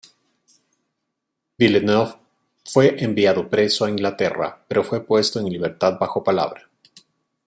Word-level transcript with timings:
Villeneuve 1.59 2.15
fue 2.65 2.95
enviado 3.03 3.47
preso 3.51 3.85
a 3.85 3.89
Inglaterra, 3.91 4.65
pero 4.67 4.83
fue 4.83 5.05
puesto 5.05 5.39
en 5.39 5.45
libertad 5.45 5.99
bajo 5.99 6.23
palabra. 6.23 6.67